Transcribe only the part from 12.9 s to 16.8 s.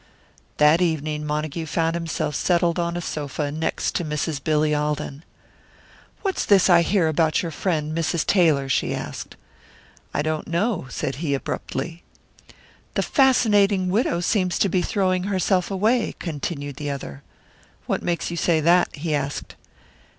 "The fascinating widow seems to be throwing herself away," continued